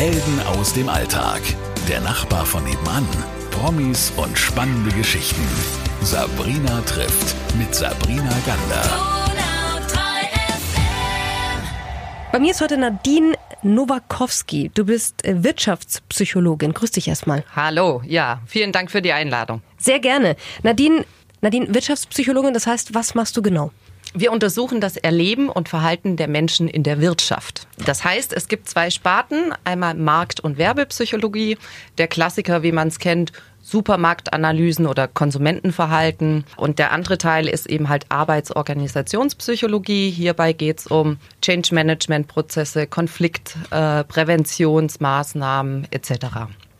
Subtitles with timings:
[0.00, 1.42] Helden aus dem Alltag.
[1.86, 3.06] Der Nachbar von nebenan.
[3.50, 5.46] Promis und spannende Geschichten.
[6.00, 8.82] Sabrina trifft mit Sabrina Gander.
[12.32, 14.70] Bei mir ist heute Nadine Nowakowski.
[14.72, 16.72] Du bist äh, Wirtschaftspsychologin.
[16.72, 17.44] Grüß dich erstmal.
[17.54, 19.60] Hallo, ja, vielen Dank für die Einladung.
[19.76, 20.36] Sehr gerne.
[20.62, 21.04] Nadine,
[21.42, 23.70] Nadine, Wirtschaftspsychologin, das heißt, was machst du genau?
[24.12, 27.68] Wir untersuchen das Erleben und Verhalten der Menschen in der Wirtschaft.
[27.86, 31.56] Das heißt, es gibt zwei Sparten, einmal Markt- und Werbepsychologie,
[31.96, 33.30] der Klassiker, wie man es kennt,
[33.62, 36.44] Supermarktanalysen oder Konsumentenverhalten.
[36.56, 40.10] Und der andere Teil ist eben halt Arbeitsorganisationspsychologie.
[40.10, 46.12] Hierbei geht es um Change Management Prozesse, Konfliktpräventionsmaßnahmen äh, etc.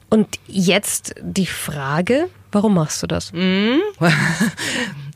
[0.08, 3.32] Und jetzt die Frage, warum machst du das?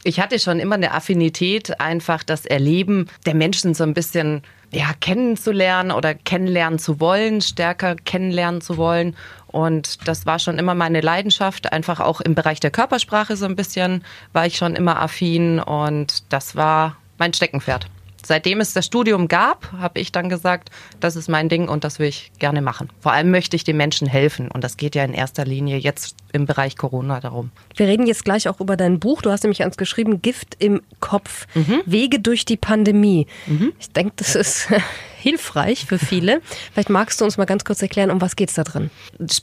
[0.07, 4.93] Ich hatte schon immer eine Affinität, einfach das Erleben der Menschen so ein bisschen ja,
[5.01, 9.17] kennenzulernen oder kennenlernen zu wollen, stärker kennenlernen zu wollen.
[9.47, 11.73] Und das war schon immer meine Leidenschaft.
[11.73, 16.31] Einfach auch im Bereich der Körpersprache so ein bisschen war ich schon immer affin und
[16.31, 17.87] das war mein Steckenpferd
[18.27, 21.99] seitdem es das Studium gab, habe ich dann gesagt, das ist mein Ding und das
[21.99, 22.89] will ich gerne machen.
[23.01, 26.17] Vor allem möchte ich den Menschen helfen und das geht ja in erster Linie jetzt
[26.33, 27.51] im Bereich Corona darum.
[27.77, 29.23] Wir reden jetzt gleich auch über dein Buch.
[29.23, 31.83] Du hast nämlich ans geschrieben, Gift im Kopf, mhm.
[31.87, 33.27] Wege durch die Pandemie.
[33.47, 33.73] Mhm.
[33.79, 34.69] Ich denke, das ist
[35.19, 36.41] hilfreich für viele.
[36.73, 38.91] Vielleicht magst du uns mal ganz kurz erklären, um was geht es da drin?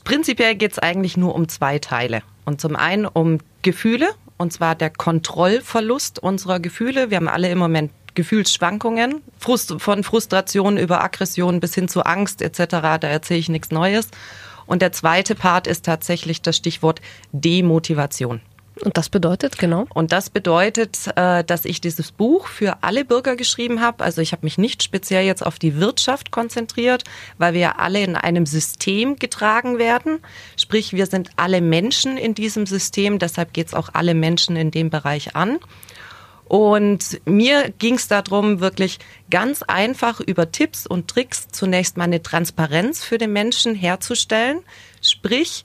[0.04, 2.22] Prinzipiell geht es eigentlich nur um zwei Teile.
[2.44, 7.10] Und zum einen um Gefühle, und zwar der Kontrollverlust unserer Gefühle.
[7.10, 12.42] Wir haben alle im Moment Gefühlsschwankungen, Frust, von Frustration über Aggression bis hin zu Angst
[12.42, 12.66] etc.
[12.68, 14.08] Da erzähle ich nichts Neues.
[14.66, 17.00] Und der zweite Part ist tatsächlich das Stichwort
[17.32, 18.40] Demotivation.
[18.80, 19.86] Und das bedeutet, genau?
[19.92, 24.02] Und das bedeutet, äh, dass ich dieses Buch für alle Bürger geschrieben habe.
[24.02, 27.04] Also ich habe mich nicht speziell jetzt auf die Wirtschaft konzentriert,
[27.38, 30.20] weil wir alle in einem System getragen werden.
[30.56, 34.70] Sprich, wir sind alle Menschen in diesem System, deshalb geht es auch alle Menschen in
[34.70, 35.58] dem Bereich an.
[36.52, 38.98] Und mir ging es darum, wirklich
[39.30, 44.58] ganz einfach über Tipps und Tricks zunächst mal eine Transparenz für den Menschen herzustellen.
[45.00, 45.64] Sprich,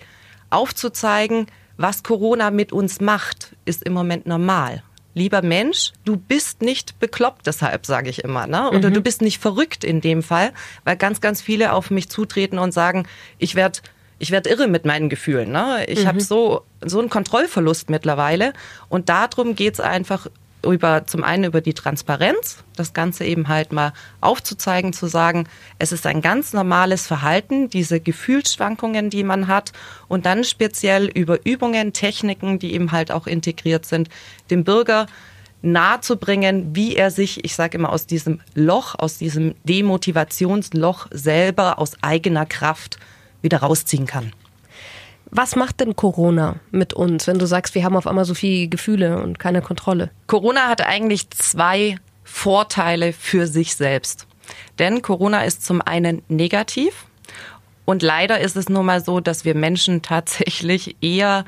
[0.50, 4.82] aufzuzeigen, was Corona mit uns macht, ist im Moment normal.
[5.14, 8.70] Lieber Mensch, du bist nicht bekloppt, deshalb sage ich immer, ne?
[8.70, 8.94] Oder mhm.
[8.94, 10.54] du bist nicht verrückt in dem Fall,
[10.86, 13.06] weil ganz, ganz viele auf mich zutreten und sagen,
[13.40, 13.80] ich werde
[14.20, 15.52] ich werde irre mit meinen Gefühlen.
[15.52, 15.86] Ne?
[15.90, 16.08] Ich mhm.
[16.08, 18.54] habe so, so einen Kontrollverlust mittlerweile.
[18.88, 20.28] Und darum geht's einfach
[20.64, 25.48] über, zum einen über die Transparenz, das Ganze eben halt mal aufzuzeigen, zu sagen,
[25.80, 29.72] es ist ein ganz normales Verhalten, diese Gefühlsschwankungen, die man hat
[30.08, 34.10] und dann speziell über Übungen, Techniken, die eben halt auch integriert sind,
[34.50, 35.08] dem Bürger
[35.62, 42.02] nahezubringen, wie er sich, ich sage immer, aus diesem Loch, aus diesem Demotivationsloch selber aus
[42.02, 43.00] eigener Kraft
[43.42, 44.32] wieder rausziehen kann.
[45.30, 48.68] Was macht denn Corona mit uns, wenn du sagst, wir haben auf einmal so viele
[48.68, 50.10] Gefühle und keine Kontrolle?
[50.28, 54.28] Corona hat eigentlich zwei Vorteile für sich selbst.
[54.80, 57.06] Denn Corona ist zum einen negativ
[57.86, 61.46] und leider ist es nun mal so, dass wir Menschen tatsächlich eher,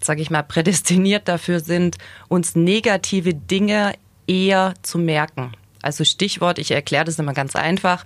[0.00, 1.98] sage ich mal, prädestiniert dafür sind,
[2.28, 3.94] uns negative Dinge
[4.26, 5.52] eher zu merken.
[5.82, 8.04] Also Stichwort, ich erkläre das immer ganz einfach.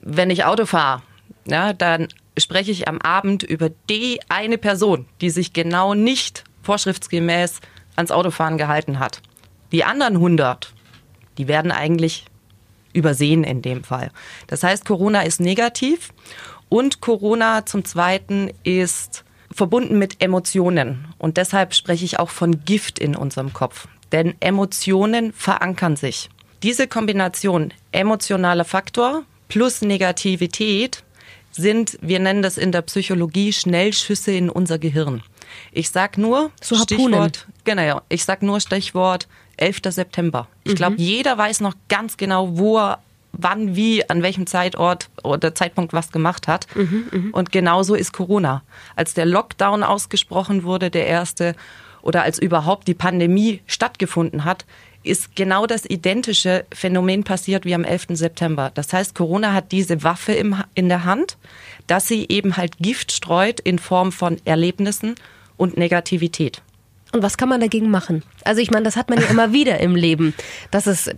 [0.00, 1.02] Wenn ich Auto fahre,
[1.46, 7.60] ja, dann spreche ich am Abend über die eine Person, die sich genau nicht vorschriftsgemäß
[7.96, 9.20] ans Autofahren gehalten hat.
[9.72, 10.72] Die anderen 100,
[11.38, 12.24] die werden eigentlich
[12.92, 14.10] übersehen in dem Fall.
[14.46, 16.12] Das heißt, Corona ist negativ
[16.68, 21.06] und Corona zum Zweiten ist verbunden mit Emotionen.
[21.18, 23.88] Und deshalb spreche ich auch von Gift in unserem Kopf.
[24.12, 26.30] Denn Emotionen verankern sich.
[26.62, 31.04] Diese Kombination emotionaler Faktor plus Negativität
[31.56, 35.22] sind, wir nennen das in der Psychologie, Schnellschüsse in unser Gehirn.
[35.72, 39.82] Ich sag nur so Stichwort, genau, ich sag nur Stichwort 11.
[39.90, 40.48] September.
[40.64, 40.76] Ich mhm.
[40.76, 42.98] glaube, jeder weiß noch ganz genau, wo er
[43.36, 46.66] wann, wie, an welchem Zeitort oder Zeitpunkt was gemacht hat.
[46.74, 47.30] Mhm, mh.
[47.32, 48.62] Und genauso ist Corona.
[48.96, 51.56] Als der Lockdown ausgesprochen wurde, der erste,
[52.02, 54.64] oder als überhaupt die Pandemie stattgefunden hat,
[55.04, 58.06] ist genau das identische Phänomen passiert wie am 11.
[58.10, 58.70] September.
[58.74, 61.36] Das heißt, Corona hat diese Waffe im, in der Hand,
[61.86, 65.14] dass sie eben halt Gift streut in Form von Erlebnissen
[65.56, 66.62] und Negativität.
[67.12, 68.24] Und was kann man dagegen machen?
[68.44, 70.34] Also ich meine, das hat man ja immer wieder im Leben.
[70.72, 71.14] Das ist,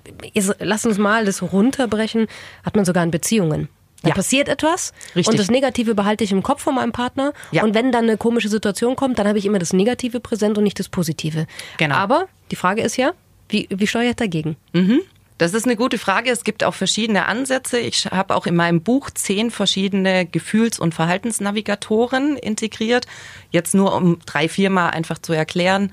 [0.58, 2.26] lass uns mal das runterbrechen,
[2.64, 3.68] hat man sogar in Beziehungen.
[4.02, 4.14] Da ja.
[4.14, 5.28] passiert etwas Richtig.
[5.28, 7.32] und das Negative behalte ich im Kopf von meinem Partner.
[7.50, 7.64] Ja.
[7.64, 10.64] Und wenn dann eine komische Situation kommt, dann habe ich immer das Negative präsent und
[10.64, 11.46] nicht das Positive.
[11.78, 11.94] Genau.
[11.94, 13.12] Aber die Frage ist ja,
[13.48, 14.56] wie, wie steuert dagegen?
[14.72, 15.00] Mhm.
[15.38, 16.30] Das ist eine gute Frage.
[16.30, 17.78] Es gibt auch verschiedene Ansätze.
[17.78, 23.06] Ich habe auch in meinem Buch zehn verschiedene Gefühls- und Verhaltensnavigatoren integriert.
[23.50, 25.90] Jetzt nur um drei, viermal einfach zu erklären.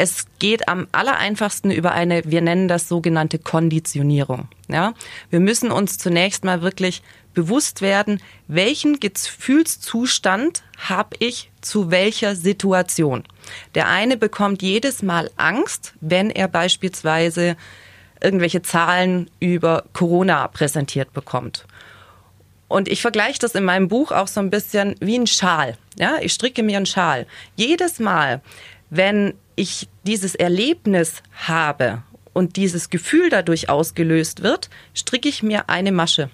[0.00, 4.46] Es geht am allereinfachsten über eine, wir nennen das sogenannte Konditionierung.
[4.68, 4.94] Ja,
[5.28, 7.02] wir müssen uns zunächst mal wirklich
[7.34, 13.24] bewusst werden, welchen Gefühlszustand habe ich zu welcher Situation.
[13.74, 17.56] Der eine bekommt jedes Mal Angst, wenn er beispielsweise
[18.22, 21.66] irgendwelche Zahlen über Corona präsentiert bekommt.
[22.68, 25.76] Und ich vergleiche das in meinem Buch auch so ein bisschen wie ein Schal.
[25.98, 27.26] Ja, ich stricke mir einen Schal.
[27.56, 28.42] Jedes Mal,
[28.90, 32.02] wenn ich dieses Erlebnis habe
[32.32, 36.30] und dieses Gefühl dadurch ausgelöst wird, stricke ich mir eine Masche.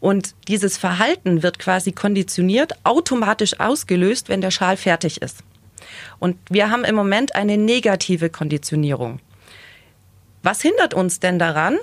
[0.00, 5.44] Und dieses Verhalten wird quasi konditioniert, automatisch ausgelöst, wenn der Schal fertig ist.
[6.18, 9.20] Und wir haben im Moment eine negative Konditionierung.
[10.42, 11.78] Was hindert uns denn daran,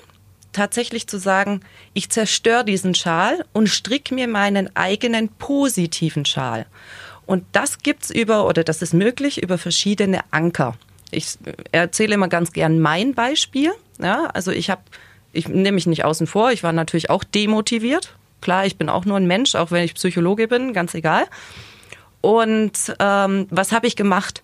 [0.52, 1.62] tatsächlich zu sagen,
[1.94, 6.66] ich zerstöre diesen Schal und stricke mir meinen eigenen positiven Schal?
[7.28, 10.76] Und das gibt's über, oder das ist möglich, über verschiedene Anker.
[11.12, 11.38] Ich
[11.72, 13.72] erzähle immer ganz gern mein Beispiel.
[14.00, 14.82] Ja, also ich habe,
[15.34, 18.16] ich nehme mich nicht außen vor, ich war natürlich auch demotiviert.
[18.42, 21.26] Klar, ich bin auch nur ein Mensch, auch wenn ich Psychologe bin, ganz egal.
[22.22, 24.42] Und ähm, was habe ich gemacht?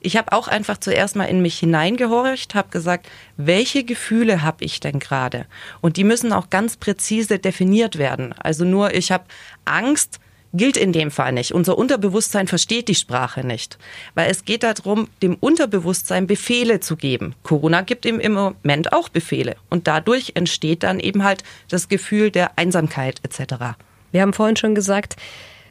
[0.00, 3.08] Ich habe auch einfach zuerst mal in mich hineingehorcht, habe gesagt,
[3.38, 5.46] welche Gefühle habe ich denn gerade?
[5.80, 8.34] Und die müssen auch ganz präzise definiert werden.
[8.34, 9.24] Also nur ich habe
[9.64, 10.20] Angst,
[10.54, 11.52] gilt in dem Fall nicht.
[11.52, 13.78] Unser Unterbewusstsein versteht die Sprache nicht,
[14.14, 17.34] weil es geht darum, dem Unterbewusstsein Befehle zu geben.
[17.42, 22.30] Corona gibt ihm im Moment auch Befehle und dadurch entsteht dann eben halt das Gefühl
[22.30, 23.76] der Einsamkeit etc.
[24.12, 25.16] Wir haben vorhin schon gesagt,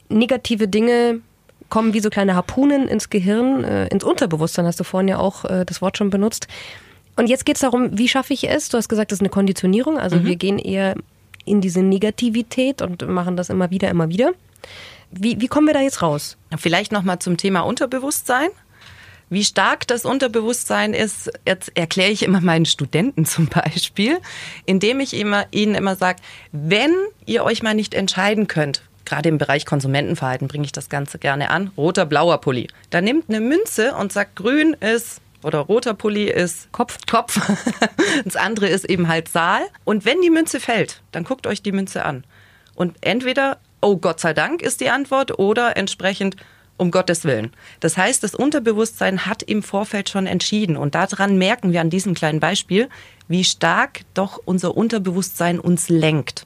[0.09, 1.21] negative Dinge
[1.69, 5.45] kommen wie so kleine Harpunen ins Gehirn, äh, ins Unterbewusstsein, hast du vorhin ja auch
[5.45, 6.47] äh, das Wort schon benutzt.
[7.15, 8.69] Und jetzt geht es darum, wie schaffe ich es?
[8.69, 10.25] Du hast gesagt, das ist eine Konditionierung, also mhm.
[10.25, 10.95] wir gehen eher
[11.45, 14.33] in diese Negativität und machen das immer wieder, immer wieder.
[15.11, 16.37] Wie, wie kommen wir da jetzt raus?
[16.57, 18.49] Vielleicht nochmal zum Thema Unterbewusstsein.
[19.29, 24.19] Wie stark das Unterbewusstsein ist, jetzt erkläre ich immer meinen Studenten zum Beispiel,
[24.65, 26.21] indem ich immer, ihnen immer sage,
[26.51, 26.93] wenn
[27.25, 31.49] ihr euch mal nicht entscheiden könnt, gerade im Bereich Konsumentenverhalten bringe ich das Ganze gerne
[31.49, 32.67] an, roter, blauer Pulli.
[32.89, 37.39] Da nimmt eine Münze und sagt, grün ist oder roter Pulli ist Kopf, Kopf.
[38.23, 39.61] das andere ist eben halt Saal.
[39.83, 42.23] Und wenn die Münze fällt, dann guckt euch die Münze an.
[42.75, 46.37] Und entweder oh Gott sei Dank ist die Antwort oder entsprechend
[46.77, 47.51] um Gottes Willen.
[47.79, 52.13] Das heißt, das Unterbewusstsein hat im Vorfeld schon entschieden und daran merken wir an diesem
[52.13, 52.89] kleinen Beispiel,
[53.27, 56.45] wie stark doch unser Unterbewusstsein uns lenkt.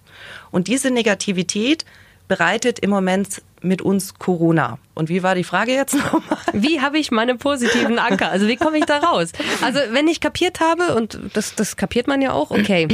[0.52, 1.86] Und diese Negativität
[2.28, 4.78] bereitet im Moment mit uns Corona.
[4.94, 6.38] Und wie war die Frage jetzt nochmal?
[6.54, 8.30] Wie habe ich meine positiven Anker?
[8.30, 9.32] Also wie komme ich da raus?
[9.62, 12.88] Also wenn ich kapiert habe, und das, das kapiert man ja auch, okay,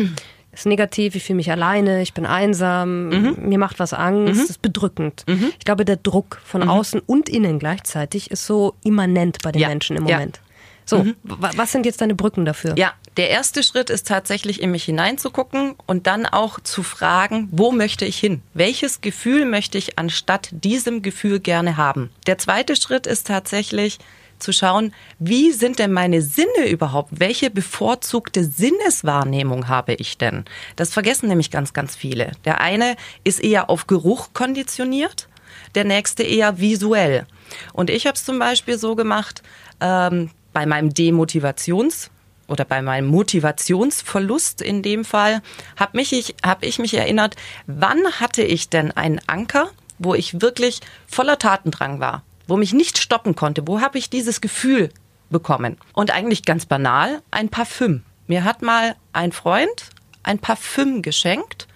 [0.53, 3.37] ist negativ, ich fühle mich alleine, ich bin einsam, mhm.
[3.39, 4.49] mir macht was Angst, mhm.
[4.49, 5.23] ist bedrückend.
[5.27, 5.51] Mhm.
[5.57, 6.69] Ich glaube, der Druck von mhm.
[6.69, 9.67] außen und innen gleichzeitig ist so immanent bei den ja.
[9.67, 10.37] Menschen im Moment.
[10.37, 10.43] Ja.
[10.85, 11.15] So, mhm.
[11.23, 12.75] was sind jetzt deine Brücken dafür?
[12.77, 17.71] Ja, der erste Schritt ist tatsächlich in mich hineinzugucken und dann auch zu fragen, wo
[17.71, 18.41] möchte ich hin?
[18.53, 22.09] Welches Gefühl möchte ich anstatt diesem Gefühl gerne haben?
[22.27, 23.99] Der zweite Schritt ist tatsächlich
[24.43, 27.09] zu schauen, wie sind denn meine Sinne überhaupt?
[27.19, 30.45] Welche bevorzugte Sinneswahrnehmung habe ich denn?
[30.75, 32.33] Das vergessen nämlich ganz, ganz viele.
[32.45, 35.27] Der eine ist eher auf Geruch konditioniert,
[35.73, 37.25] der nächste eher visuell.
[37.73, 39.41] Und ich habe es zum Beispiel so gemacht,
[39.79, 42.09] ähm, bei meinem Demotivations-
[42.47, 45.41] oder bei meinem Motivationsverlust in dem Fall,
[45.77, 47.35] habe ich, hab ich mich erinnert,
[47.65, 52.23] wann hatte ich denn einen Anker, wo ich wirklich voller Tatendrang war?
[52.47, 53.67] Wo mich nicht stoppen konnte.
[53.67, 54.89] Wo habe ich dieses Gefühl
[55.29, 55.77] bekommen?
[55.93, 58.03] Und eigentlich ganz banal, ein Parfüm.
[58.27, 59.89] Mir hat mal ein Freund
[60.23, 61.67] ein Parfüm geschenkt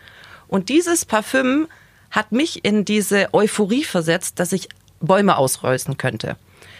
[0.47, 1.67] und dieses Parfüm
[2.09, 4.69] hat mich in diese Euphorie versetzt, dass ich
[4.99, 6.37] Bäume ausrollen könnte.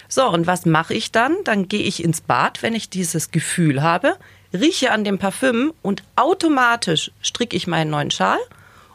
[0.07, 1.35] So, und was mache ich dann?
[1.43, 4.15] Dann gehe ich ins Bad, wenn ich dieses Gefühl habe,
[4.53, 8.39] rieche an dem Parfüm und automatisch stricke ich meinen neuen Schal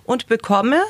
[0.05, 0.81] und bekomme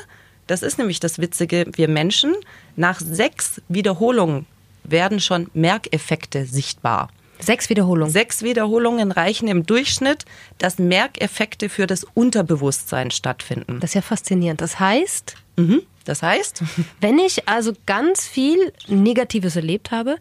[0.47, 2.35] das ist nämlich das Witzige, wir Menschen,
[2.75, 4.45] nach sechs Wiederholungen
[4.83, 7.09] werden schon Merkeffekte sichtbar.
[7.39, 8.11] Sechs Wiederholungen.
[8.11, 10.25] Sechs Wiederholungen reichen im Durchschnitt,
[10.59, 13.79] dass Merkeffekte für das Unterbewusstsein stattfinden.
[13.79, 14.61] Das ist ja faszinierend.
[14.61, 15.81] Das heißt, mhm.
[16.05, 16.63] das heißt,
[17.01, 20.17] wenn ich also ganz viel Negatives erlebt habe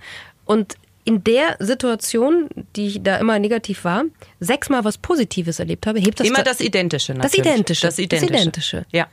[0.47, 0.75] und
[1.05, 4.05] in der Situation, die da immer negativ war,
[4.39, 7.15] sechsmal was Positives erlebt habe, hebt das immer das Identische.
[7.15, 7.37] Natürlich.
[7.37, 7.87] Das Identische.
[7.87, 8.33] Das Identische.
[8.33, 8.87] Das Identische.
[8.93, 9.09] Ja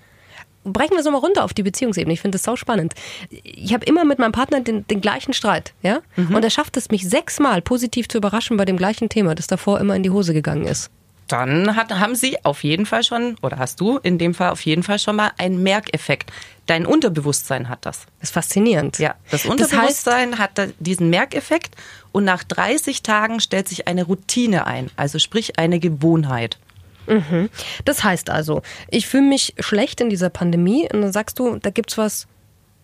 [0.64, 2.14] brechen wir es nochmal runter auf die Beziehungsebene.
[2.14, 2.94] Ich finde das sau spannend.
[3.44, 6.00] Ich habe immer mit meinem Partner den, den gleichen Streit, ja?
[6.16, 6.36] Mhm.
[6.36, 9.80] Und er schafft es, mich sechsmal positiv zu überraschen bei dem gleichen Thema, das davor
[9.80, 10.90] immer in die Hose gegangen ist.
[11.28, 14.62] dann hat, haben Sie auf jeden Fall schon, oder hast du in dem Fall auf
[14.62, 16.32] jeden Fall schon mal einen Merkeffekt.
[16.66, 18.06] Dein Unterbewusstsein hat das.
[18.20, 19.00] Das ist faszinierend.
[19.00, 21.76] Ja, das Unterbewusstsein das heißt, hat diesen Merkeffekt
[22.12, 26.58] und nach 30 Tagen stellt sich eine Routine ein, also sprich eine Gewohnheit.
[27.10, 27.50] Mhm.
[27.86, 31.70] Das heißt also, ich fühle mich schlecht in dieser Pandemie und dann sagst du, da
[31.70, 32.28] gibt es was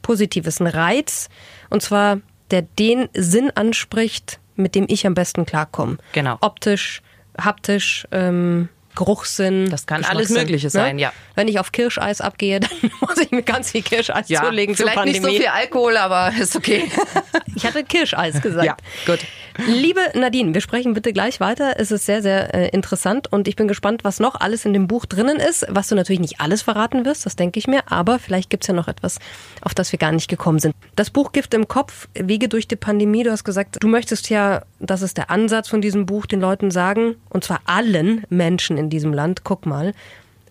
[0.01, 1.29] Positives, einen Reiz
[1.70, 2.20] und zwar,
[2.51, 5.98] der den Sinn anspricht, mit dem ich am besten klarkomme.
[6.13, 6.38] Genau.
[6.41, 7.01] Optisch,
[7.39, 9.70] haptisch, ähm, Geruchssinn.
[9.70, 10.72] Das kann alles Mögliche ne?
[10.72, 11.14] sein, ja.
[11.36, 14.75] Wenn ich auf Kirscheis abgehe, dann muss ich mir ganz viel Kirscheis ja, zulegen.
[14.75, 16.90] Vielleicht nicht so viel Alkohol, aber ist okay.
[17.56, 18.66] ich hatte Kirscheis gesagt.
[18.66, 19.20] Ja, gut.
[19.68, 21.75] Liebe Nadine, wir sprechen bitte gleich weiter.
[21.78, 24.88] Es ist sehr, sehr äh, interessant und ich bin gespannt, was noch alles in dem
[24.88, 25.66] Buch drinnen ist.
[25.70, 28.68] Was du natürlich nicht alles verraten wirst, das denke ich mir, aber vielleicht gibt es
[28.68, 29.20] ja noch etwas,
[29.62, 30.75] auf das wir gar nicht gekommen sind.
[30.98, 33.24] Das Buch Gift im Kopf, Wege durch die Pandemie.
[33.24, 36.70] Du hast gesagt, du möchtest ja, das ist der Ansatz von diesem Buch, den Leuten
[36.70, 39.94] sagen, und zwar allen Menschen in in diesem Land, guck mal,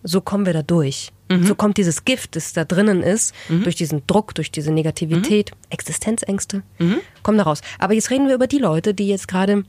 [0.03, 1.11] so kommen wir da durch.
[1.29, 1.45] Mhm.
[1.45, 3.63] So kommt dieses Gift, das da drinnen ist, mhm.
[3.63, 5.57] durch diesen Druck, durch diese Negativität, mhm.
[5.71, 6.99] Existenzängste, mhm.
[7.23, 7.61] kommen da raus.
[7.79, 9.63] Aber jetzt reden wir über die Leute, die jetzt gerade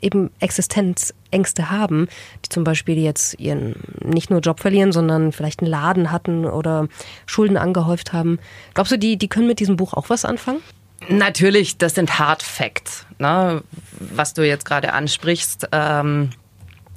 [0.00, 2.08] eben Existenzängste haben,
[2.44, 6.88] die zum Beispiel jetzt ihren nicht nur Job verlieren, sondern vielleicht einen Laden hatten oder
[7.26, 8.38] Schulden angehäuft haben.
[8.74, 10.60] Glaubst du, die, die können mit diesem Buch auch was anfangen?
[11.08, 13.62] Natürlich, das sind Hard Facts, ne?
[13.98, 15.68] was du jetzt gerade ansprichst.
[15.72, 16.30] Ähm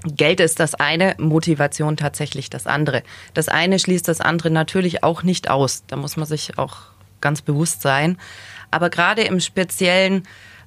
[0.05, 3.03] Geld ist das eine, Motivation tatsächlich das andere.
[3.33, 5.83] Das eine schließt das andere natürlich auch nicht aus.
[5.87, 6.77] Da muss man sich auch
[7.21, 8.17] ganz bewusst sein.
[8.69, 10.23] Aber gerade im Speziellen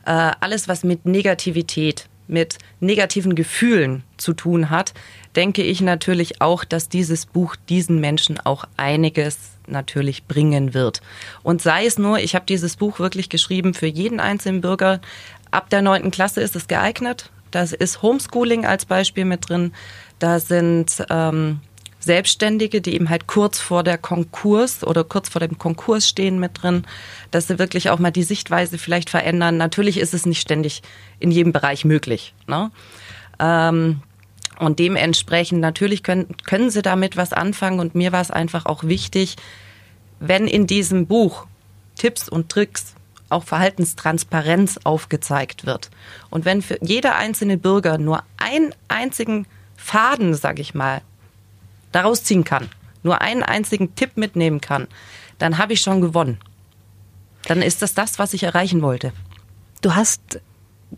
[0.07, 4.95] äh, alles, was mit Negativität, mit negativen Gefühlen zu tun hat,
[5.37, 11.03] denke ich natürlich auch, dass dieses Buch diesen Menschen auch einiges natürlich bringen wird.
[11.43, 15.01] Und sei es nur, ich habe dieses Buch wirklich geschrieben für jeden einzelnen Bürger.
[15.51, 17.31] Ab der neunten Klasse ist es geeignet.
[17.57, 19.73] Da ist Homeschooling als Beispiel mit drin.
[20.19, 21.61] Da sind ähm,
[22.01, 26.63] Selbstständige, die eben halt kurz vor der Konkurs oder kurz vor dem Konkurs stehen mit
[26.63, 26.85] drin,
[27.31, 29.57] dass sie wirklich auch mal die Sichtweise vielleicht verändern.
[29.57, 30.83] Natürlich ist es nicht ständig
[31.19, 32.35] in jedem Bereich möglich.
[32.47, 32.71] Ne?
[33.39, 34.03] Ähm,
[34.59, 37.81] und dementsprechend natürlich können, können sie damit was anfangen.
[37.81, 39.37] Und mir war es einfach auch wichtig,
[40.21, 41.47] wenn in diesem Buch
[41.95, 42.97] Tipps und Tricks
[43.29, 45.91] auch Verhaltenstransparenz aufgezeigt wird.
[46.31, 51.03] Und wenn für jeder einzelne Bürger nur einen einzigen Faden, sag ich mal,
[51.93, 52.69] daraus ziehen kann,
[53.03, 54.87] nur einen einzigen Tipp mitnehmen kann,
[55.39, 56.39] dann habe ich schon gewonnen.
[57.45, 59.13] Dann ist das das, was ich erreichen wollte.
[59.83, 60.41] Du hast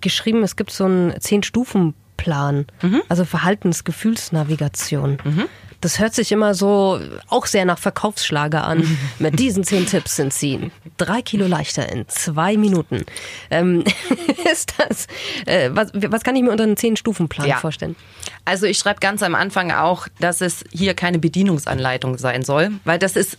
[0.00, 3.02] geschrieben, es gibt so einen Zehn-Stufen-Plan, mhm.
[3.08, 5.18] also Verhaltensgefühlsnavigation.
[5.24, 5.44] Mhm.
[5.80, 8.98] Das hört sich immer so auch sehr nach Verkaufsschlager an.
[9.18, 13.04] Mit diesen zehn Tipps sind sie drei Kilo leichter in zwei Minuten.
[13.50, 13.84] Ähm,
[14.52, 15.06] ist das,
[15.46, 17.56] äh, was, was kann ich mir unter einem Zehn-Stufen-Plan ja.
[17.58, 17.96] vorstellen?
[18.44, 22.98] Also ich schreibe ganz am Anfang auch, dass es hier keine Bedienungsanleitung sein soll, weil
[22.98, 23.38] das ist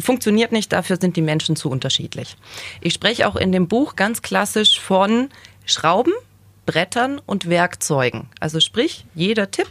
[0.00, 2.36] funktioniert nicht, dafür sind die Menschen zu unterschiedlich.
[2.82, 5.30] Ich spreche auch in dem Buch ganz klassisch von
[5.64, 6.12] Schrauben,
[6.66, 8.28] Brettern und Werkzeugen.
[8.38, 9.68] Also sprich, jeder Tipp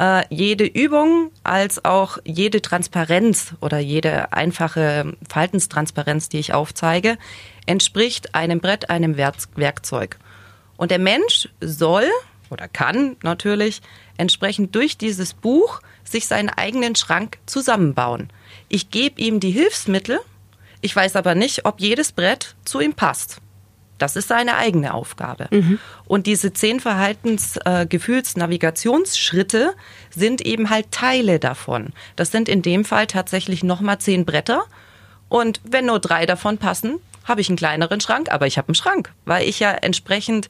[0.00, 7.18] äh, jede Übung als auch jede Transparenz oder jede einfache Verhaltenstransparenz, die ich aufzeige,
[7.66, 10.18] entspricht einem Brett, einem Werkzeug.
[10.78, 12.08] Und der Mensch soll
[12.48, 13.82] oder kann natürlich
[14.16, 18.32] entsprechend durch dieses Buch sich seinen eigenen Schrank zusammenbauen.
[18.68, 20.18] Ich gebe ihm die Hilfsmittel,
[20.80, 23.40] ich weiß aber nicht, ob jedes Brett zu ihm passt.
[24.00, 25.46] Das ist seine eigene Aufgabe.
[25.50, 25.78] Mhm.
[26.06, 29.72] Und diese zehn Verhaltensgefühlsnavigationsschritte äh,
[30.10, 31.92] sind eben halt Teile davon.
[32.16, 34.64] Das sind in dem Fall tatsächlich nochmal zehn Bretter.
[35.28, 38.74] Und wenn nur drei davon passen, habe ich einen kleineren Schrank, aber ich habe einen
[38.74, 40.48] Schrank, weil ich ja entsprechend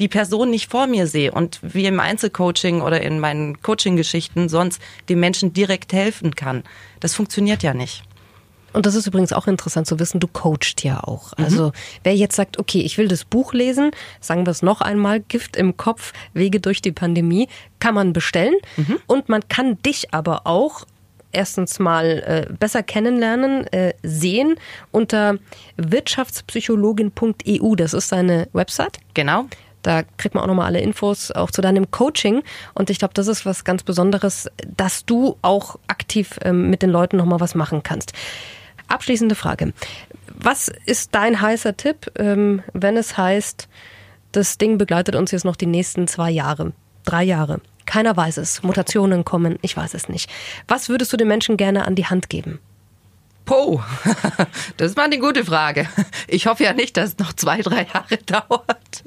[0.00, 4.82] die Person nicht vor mir sehe und wie im Einzelcoaching oder in meinen Coaching-Geschichten sonst
[5.08, 6.64] den Menschen direkt helfen kann.
[6.98, 8.02] Das funktioniert ja nicht.
[8.72, 11.36] Und das ist übrigens auch interessant zu wissen, du coachst ja auch.
[11.36, 11.44] Mhm.
[11.44, 11.72] Also
[12.04, 15.56] wer jetzt sagt, okay, ich will das Buch lesen, sagen wir es noch einmal, Gift
[15.56, 17.48] im Kopf, Wege durch die Pandemie,
[17.78, 18.54] kann man bestellen.
[18.76, 18.98] Mhm.
[19.06, 20.86] Und man kann dich aber auch
[21.32, 24.56] erstens mal äh, besser kennenlernen, äh, sehen
[24.90, 25.36] unter
[25.76, 27.74] wirtschaftspsychologin.eu.
[27.74, 28.98] Das ist deine Website.
[29.14, 29.46] Genau.
[29.82, 32.42] Da kriegt man auch nochmal alle Infos auch zu deinem Coaching.
[32.74, 36.90] Und ich glaube, das ist was ganz Besonderes, dass du auch aktiv ähm, mit den
[36.90, 38.12] Leuten nochmal was machen kannst.
[38.92, 39.72] Abschließende Frage.
[40.26, 43.66] Was ist dein heißer Tipp, ähm, wenn es heißt,
[44.32, 46.72] das Ding begleitet uns jetzt noch die nächsten zwei Jahre,
[47.04, 47.62] drei Jahre?
[47.86, 48.62] Keiner weiß es.
[48.62, 50.30] Mutationen kommen, ich weiß es nicht.
[50.68, 52.58] Was würdest du den Menschen gerne an die Hand geben?
[53.46, 53.82] Po,
[54.76, 55.88] das ist mal eine gute Frage.
[56.28, 59.04] Ich hoffe ja nicht, dass es noch zwei, drei Jahre dauert.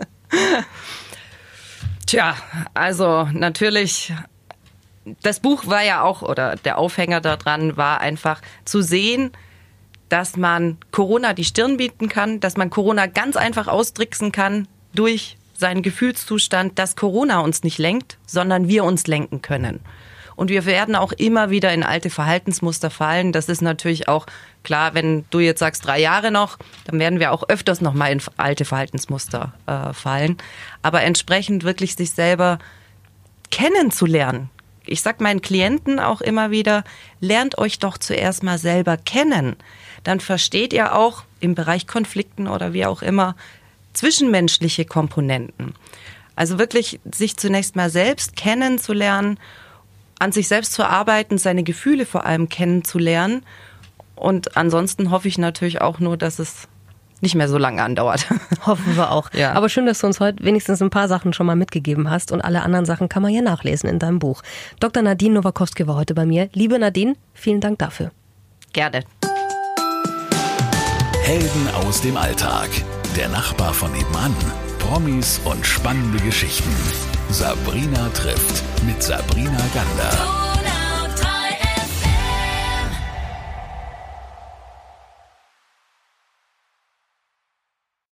[2.08, 2.36] Tja,
[2.74, 4.12] also natürlich
[5.22, 9.32] das Buch war ja auch, oder der Aufhänger daran war einfach zu sehen,
[10.10, 15.38] dass man Corona die Stirn bieten kann, dass man Corona ganz einfach austricksen kann durch
[15.54, 19.80] seinen Gefühlszustand, dass Corona uns nicht lenkt, sondern wir uns lenken können.
[20.36, 23.32] Und wir werden auch immer wieder in alte Verhaltensmuster fallen.
[23.32, 24.26] Das ist natürlich auch
[24.64, 28.12] klar, wenn du jetzt sagst drei Jahre noch, dann werden wir auch öfters noch mal
[28.12, 30.38] in alte Verhaltensmuster äh, fallen.
[30.82, 32.60] Aber entsprechend wirklich sich selber
[33.50, 34.50] kennenzulernen,
[34.88, 36.84] ich sag meinen Klienten auch immer wieder,
[37.20, 39.56] lernt euch doch zuerst mal selber kennen.
[40.04, 43.36] Dann versteht ihr auch im Bereich Konflikten oder wie auch immer
[43.94, 45.74] zwischenmenschliche Komponenten.
[46.36, 49.40] Also wirklich sich zunächst mal selbst kennenzulernen,
[50.20, 53.44] an sich selbst zu arbeiten, seine Gefühle vor allem kennenzulernen.
[54.16, 56.68] Und ansonsten hoffe ich natürlich auch nur, dass es
[57.22, 58.28] nicht mehr so lange andauert.
[58.66, 59.32] Hoffen wir auch.
[59.34, 59.54] Ja.
[59.54, 62.42] Aber schön, dass du uns heute wenigstens ein paar Sachen schon mal mitgegeben hast und
[62.42, 64.42] alle anderen Sachen kann man ja nachlesen in deinem Buch.
[64.80, 65.04] Dr.
[65.04, 66.50] Nadine Nowakowski war heute bei mir.
[66.54, 68.12] Liebe Nadine, vielen Dank dafür.
[68.74, 69.04] Gerne.
[71.24, 72.70] Helden aus dem Alltag.
[73.16, 74.36] Der Nachbar von nebenan.
[74.78, 76.70] Promis und spannende Geschichten.
[77.30, 80.45] Sabrina trifft mit Sabrina Gander.